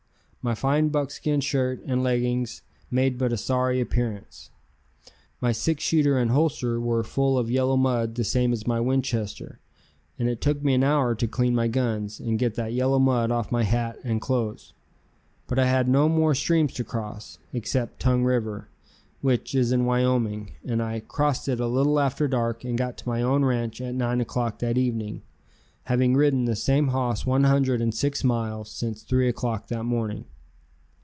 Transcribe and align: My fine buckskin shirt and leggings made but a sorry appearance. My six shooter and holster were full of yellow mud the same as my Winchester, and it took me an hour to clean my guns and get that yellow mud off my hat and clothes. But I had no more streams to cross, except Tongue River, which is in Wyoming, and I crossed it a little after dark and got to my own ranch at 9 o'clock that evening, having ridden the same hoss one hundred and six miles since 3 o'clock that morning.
My 0.43 0.55
fine 0.55 0.89
buckskin 0.89 1.39
shirt 1.39 1.83
and 1.85 2.01
leggings 2.01 2.63
made 2.89 3.19
but 3.19 3.31
a 3.31 3.37
sorry 3.37 3.79
appearance. 3.79 4.49
My 5.39 5.51
six 5.51 5.83
shooter 5.83 6.17
and 6.17 6.31
holster 6.31 6.79
were 6.81 7.03
full 7.03 7.37
of 7.37 7.51
yellow 7.51 7.77
mud 7.77 8.15
the 8.15 8.23
same 8.23 8.51
as 8.51 8.65
my 8.65 8.79
Winchester, 8.79 9.59
and 10.17 10.27
it 10.27 10.41
took 10.41 10.63
me 10.63 10.73
an 10.73 10.83
hour 10.83 11.13
to 11.13 11.27
clean 11.27 11.53
my 11.53 11.67
guns 11.67 12.19
and 12.19 12.39
get 12.39 12.55
that 12.55 12.73
yellow 12.73 12.97
mud 12.97 13.29
off 13.29 13.51
my 13.51 13.61
hat 13.61 13.99
and 14.03 14.19
clothes. 14.19 14.73
But 15.45 15.59
I 15.59 15.67
had 15.67 15.87
no 15.87 16.09
more 16.09 16.33
streams 16.33 16.73
to 16.73 16.83
cross, 16.83 17.37
except 17.53 17.99
Tongue 17.99 18.23
River, 18.23 18.67
which 19.21 19.53
is 19.53 19.71
in 19.71 19.85
Wyoming, 19.85 20.53
and 20.65 20.81
I 20.81 21.01
crossed 21.01 21.47
it 21.49 21.59
a 21.59 21.67
little 21.67 21.99
after 21.99 22.27
dark 22.27 22.63
and 22.63 22.75
got 22.79 22.97
to 22.97 23.07
my 23.07 23.21
own 23.21 23.45
ranch 23.45 23.79
at 23.79 23.93
9 23.93 24.19
o'clock 24.21 24.57
that 24.57 24.75
evening, 24.75 25.21
having 25.85 26.15
ridden 26.15 26.45
the 26.45 26.55
same 26.55 26.89
hoss 26.89 27.25
one 27.25 27.43
hundred 27.43 27.81
and 27.81 27.93
six 27.93 28.23
miles 28.23 28.71
since 28.71 29.03
3 29.03 29.27
o'clock 29.27 29.67
that 29.67 29.83
morning. 29.83 30.25